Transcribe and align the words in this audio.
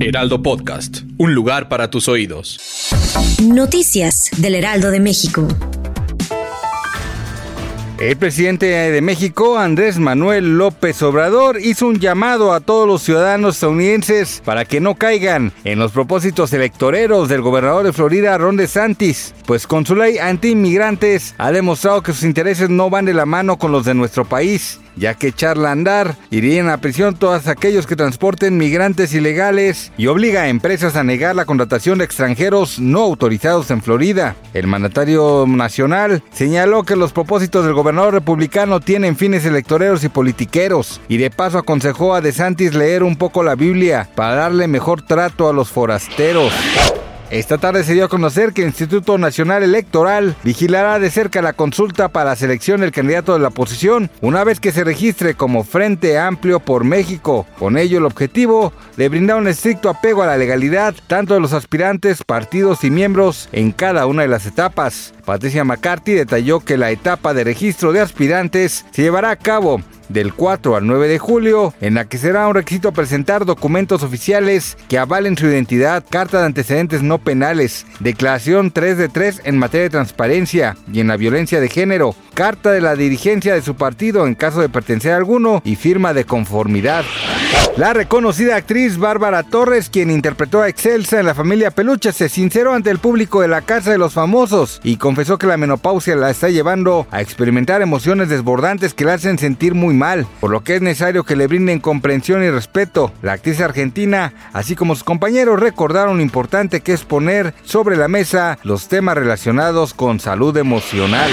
Heraldo 0.00 0.42
Podcast. 0.42 1.00
Un 1.16 1.34
lugar 1.34 1.68
para 1.68 1.90
tus 1.90 2.06
oídos. 2.08 2.60
Noticias 3.42 4.30
del 4.36 4.54
Heraldo 4.54 4.92
de 4.92 5.00
México. 5.00 5.48
El 7.98 8.16
presidente 8.16 8.66
de 8.66 9.00
México, 9.00 9.58
Andrés 9.58 9.98
Manuel 9.98 10.56
López 10.56 11.02
Obrador, 11.02 11.60
hizo 11.60 11.88
un 11.88 11.98
llamado 11.98 12.52
a 12.52 12.60
todos 12.60 12.86
los 12.86 13.02
ciudadanos 13.02 13.56
estadounidenses 13.56 14.40
para 14.44 14.64
que 14.64 14.78
no 14.80 14.94
caigan 14.94 15.52
en 15.64 15.80
los 15.80 15.90
propósitos 15.90 16.52
electoreros 16.52 17.28
del 17.28 17.40
gobernador 17.40 17.84
de 17.84 17.92
Florida, 17.92 18.38
Ron 18.38 18.56
DeSantis, 18.56 19.34
pues 19.46 19.66
con 19.66 19.84
su 19.84 19.96
ley 19.96 20.18
anti-inmigrantes 20.18 21.34
ha 21.38 21.50
demostrado 21.50 22.02
que 22.02 22.12
sus 22.12 22.22
intereses 22.22 22.70
no 22.70 22.88
van 22.88 23.04
de 23.04 23.14
la 23.14 23.26
mano 23.26 23.58
con 23.58 23.72
los 23.72 23.84
de 23.84 23.94
nuestro 23.94 24.24
país 24.24 24.78
ya 24.98 25.14
que 25.14 25.28
echarla 25.28 25.70
a 25.70 25.72
andar 25.72 26.16
irían 26.30 26.68
a 26.68 26.78
prisión 26.78 27.16
todos 27.16 27.46
aquellos 27.46 27.86
que 27.86 27.96
transporten 27.96 28.58
migrantes 28.58 29.14
ilegales 29.14 29.92
y 29.96 30.06
obliga 30.06 30.42
a 30.42 30.48
empresas 30.48 30.96
a 30.96 31.04
negar 31.04 31.36
la 31.36 31.44
contratación 31.44 31.98
de 31.98 32.04
extranjeros 32.04 32.78
no 32.78 33.00
autorizados 33.00 33.70
en 33.70 33.82
Florida. 33.82 34.36
El 34.54 34.66
mandatario 34.66 35.44
nacional 35.46 36.22
señaló 36.30 36.82
que 36.82 36.96
los 36.96 37.12
propósitos 37.12 37.64
del 37.64 37.74
gobernador 37.74 38.14
republicano 38.14 38.80
tienen 38.80 39.16
fines 39.16 39.44
electoreros 39.44 40.04
y 40.04 40.08
politiqueros 40.08 41.00
y 41.08 41.16
de 41.16 41.30
paso 41.30 41.58
aconsejó 41.58 42.14
a 42.14 42.20
DeSantis 42.20 42.74
leer 42.74 43.02
un 43.02 43.16
poco 43.16 43.42
la 43.42 43.54
Biblia 43.54 44.08
para 44.14 44.34
darle 44.34 44.68
mejor 44.68 45.02
trato 45.02 45.48
a 45.48 45.52
los 45.52 45.70
forasteros. 45.70 46.52
Esta 47.30 47.58
tarde 47.58 47.84
se 47.84 47.92
dio 47.92 48.06
a 48.06 48.08
conocer 48.08 48.54
que 48.54 48.62
el 48.62 48.68
Instituto 48.68 49.18
Nacional 49.18 49.62
Electoral 49.62 50.34
vigilará 50.44 50.98
de 50.98 51.10
cerca 51.10 51.42
la 51.42 51.52
consulta 51.52 52.08
para 52.08 52.30
la 52.30 52.36
selección 52.36 52.80
del 52.80 52.90
candidato 52.90 53.34
de 53.34 53.40
la 53.40 53.48
oposición 53.48 54.10
una 54.22 54.44
vez 54.44 54.60
que 54.60 54.72
se 54.72 54.82
registre 54.82 55.34
como 55.34 55.62
Frente 55.62 56.18
Amplio 56.18 56.58
por 56.58 56.84
México. 56.84 57.46
Con 57.58 57.76
ello 57.76 57.98
el 57.98 58.06
objetivo 58.06 58.72
de 58.96 59.10
brindar 59.10 59.36
un 59.36 59.46
estricto 59.46 59.90
apego 59.90 60.22
a 60.22 60.26
la 60.26 60.38
legalidad 60.38 60.94
tanto 61.06 61.34
de 61.34 61.40
los 61.40 61.52
aspirantes, 61.52 62.24
partidos 62.24 62.82
y 62.82 62.90
miembros 62.90 63.50
en 63.52 63.72
cada 63.72 64.06
una 64.06 64.22
de 64.22 64.28
las 64.28 64.46
etapas. 64.46 65.12
Patricia 65.26 65.64
McCarthy 65.64 66.14
detalló 66.14 66.60
que 66.60 66.78
la 66.78 66.90
etapa 66.90 67.34
de 67.34 67.44
registro 67.44 67.92
de 67.92 68.00
aspirantes 68.00 68.86
se 68.90 69.02
llevará 69.02 69.30
a 69.30 69.36
cabo 69.36 69.82
del 70.08 70.34
4 70.34 70.76
al 70.76 70.86
9 70.86 71.08
de 71.08 71.18
julio, 71.18 71.74
en 71.80 71.94
la 71.94 72.06
que 72.06 72.18
será 72.18 72.48
un 72.48 72.54
requisito 72.54 72.92
presentar 72.92 73.44
documentos 73.44 74.02
oficiales 74.02 74.76
que 74.88 74.98
avalen 74.98 75.36
su 75.36 75.46
identidad, 75.46 76.04
carta 76.08 76.40
de 76.40 76.46
antecedentes 76.46 77.02
no 77.02 77.18
penales, 77.18 77.86
declaración 78.00 78.70
3 78.70 78.98
de 78.98 79.08
3 79.08 79.42
en 79.44 79.58
materia 79.58 79.84
de 79.84 79.90
transparencia 79.90 80.76
y 80.92 81.00
en 81.00 81.08
la 81.08 81.16
violencia 81.16 81.60
de 81.60 81.68
género, 81.68 82.14
carta 82.34 82.70
de 82.70 82.80
la 82.80 82.96
dirigencia 82.96 83.54
de 83.54 83.62
su 83.62 83.74
partido 83.74 84.26
en 84.26 84.34
caso 84.34 84.60
de 84.60 84.68
pertenecer 84.68 85.12
a 85.12 85.16
alguno 85.16 85.62
y 85.64 85.76
firma 85.76 86.14
de 86.14 86.24
conformidad. 86.24 87.04
La 87.76 87.92
reconocida 87.92 88.56
actriz 88.56 88.98
Bárbara 88.98 89.44
Torres, 89.44 89.88
quien 89.88 90.10
interpretó 90.10 90.62
a 90.62 90.68
Excelsa 90.68 91.20
en 91.20 91.26
la 91.26 91.34
familia 91.34 91.70
Peluche, 91.70 92.10
se 92.12 92.28
sinceró 92.28 92.74
ante 92.74 92.90
el 92.90 92.98
público 92.98 93.40
de 93.40 93.46
la 93.46 93.62
Casa 93.62 93.92
de 93.92 93.98
los 93.98 94.14
Famosos 94.14 94.80
y 94.82 94.96
confesó 94.96 95.38
que 95.38 95.46
la 95.46 95.56
menopausia 95.56 96.16
la 96.16 96.30
está 96.30 96.48
llevando 96.48 97.06
a 97.12 97.20
experimentar 97.20 97.80
emociones 97.80 98.28
desbordantes 98.28 98.94
que 98.94 99.04
la 99.04 99.14
hacen 99.14 99.38
sentir 99.38 99.74
muy 99.74 99.94
por 100.40 100.50
lo 100.50 100.62
que 100.62 100.76
es 100.76 100.82
necesario 100.82 101.24
que 101.24 101.36
le 101.36 101.46
brinden 101.46 101.80
comprensión 101.80 102.42
y 102.42 102.50
respeto. 102.50 103.12
La 103.22 103.32
actriz 103.32 103.60
argentina, 103.60 104.32
así 104.52 104.76
como 104.76 104.94
sus 104.94 105.04
compañeros, 105.04 105.58
recordaron 105.58 106.18
lo 106.18 106.22
importante 106.22 106.80
que 106.80 106.92
es 106.92 107.04
poner 107.04 107.54
sobre 107.64 107.96
la 107.96 108.08
mesa 108.08 108.58
los 108.62 108.88
temas 108.88 109.16
relacionados 109.16 109.94
con 109.94 110.20
salud 110.20 110.56
emocional. 110.56 111.30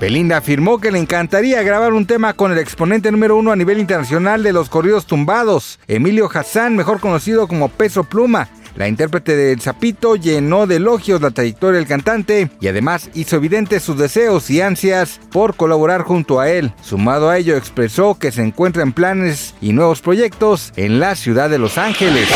Belinda 0.00 0.38
afirmó 0.38 0.80
que 0.80 0.90
le 0.90 0.98
encantaría 0.98 1.62
grabar 1.62 1.92
un 1.92 2.06
tema 2.06 2.32
con 2.32 2.50
el 2.50 2.58
exponente 2.58 3.12
número 3.12 3.36
uno 3.36 3.52
a 3.52 3.56
nivel 3.56 3.78
internacional 3.78 4.42
de 4.42 4.52
los 4.52 4.68
corridos 4.68 5.06
tumbados, 5.06 5.78
Emilio 5.86 6.28
Hassan, 6.32 6.74
mejor 6.74 6.98
conocido 6.98 7.46
como 7.46 7.68
Peso 7.68 8.02
Pluma. 8.02 8.48
La 8.76 8.88
intérprete 8.88 9.36
del 9.36 9.60
Zapito 9.60 10.16
llenó 10.16 10.66
de 10.66 10.76
elogios 10.76 11.20
la 11.20 11.30
trayectoria 11.30 11.78
del 11.78 11.88
cantante 11.88 12.50
y 12.60 12.68
además 12.68 13.10
hizo 13.14 13.36
evidentes 13.36 13.82
sus 13.82 13.98
deseos 13.98 14.48
y 14.50 14.60
ansias 14.60 15.20
por 15.30 15.56
colaborar 15.56 16.02
junto 16.02 16.40
a 16.40 16.48
él. 16.48 16.72
Sumado 16.82 17.28
a 17.28 17.36
ello, 17.36 17.56
expresó 17.56 18.18
que 18.18 18.32
se 18.32 18.42
encuentra 18.42 18.82
en 18.82 18.92
planes 18.92 19.54
y 19.60 19.72
nuevos 19.72 20.00
proyectos 20.00 20.72
en 20.76 21.00
la 21.00 21.14
ciudad 21.16 21.50
de 21.50 21.58
Los 21.58 21.76
Ángeles. 21.76 22.28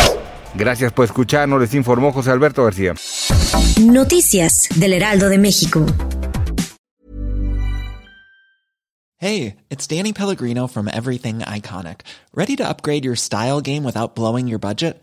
Gracias 0.55 0.93
por 0.93 1.05
escucharnos, 1.05 1.61
les 1.61 1.75
informó 1.75 2.13
José 2.13 2.31
Alberto 2.31 2.65
García. 2.65 2.95
Noticias 3.81 4.69
del 4.77 4.93
Heraldo 4.93 5.29
de 5.29 5.39
México. 5.39 5.85
Hey, 9.19 9.57
it's 9.71 9.87
Danny 9.87 10.13
Pellegrino 10.13 10.67
from 10.67 10.89
Everything 10.89 11.39
Iconic. 11.39 12.01
Ready 12.35 12.55
to 12.57 12.69
upgrade 12.69 13.05
your 13.05 13.17
style 13.17 13.63
game 13.63 13.83
without 13.83 14.15
blowing 14.15 14.47
your 14.47 14.59
budget? 14.59 15.03